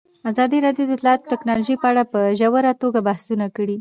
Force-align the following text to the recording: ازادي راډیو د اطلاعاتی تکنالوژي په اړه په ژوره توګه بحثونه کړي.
ازادي 0.29 0.57
راډیو 0.65 0.85
د 0.87 0.91
اطلاعاتی 0.97 1.31
تکنالوژي 1.33 1.75
په 1.79 1.87
اړه 1.91 2.03
په 2.11 2.19
ژوره 2.39 2.71
توګه 2.81 2.99
بحثونه 3.07 3.45
کړي. 3.55 3.69